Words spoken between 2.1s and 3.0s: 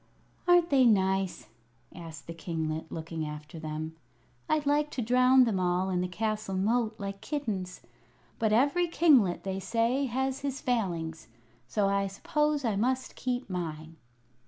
the kinglet,